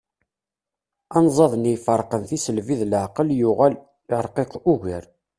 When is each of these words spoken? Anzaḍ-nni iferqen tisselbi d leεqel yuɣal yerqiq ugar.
Anzaḍ-nni 1.17 1.71
iferqen 1.75 2.21
tisselbi 2.29 2.75
d 2.79 2.81
leεqel 2.91 3.29
yuɣal 3.39 3.73
yerqiq 4.09 4.51
ugar. 4.71 5.05